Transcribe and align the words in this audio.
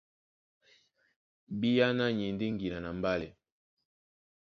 Bíáná 1.59 2.05
ni 2.15 2.23
e 2.29 2.31
ndé 2.35 2.45
ŋgila 2.53 2.79
a 2.89 2.91
mbálɛ. 2.97 3.27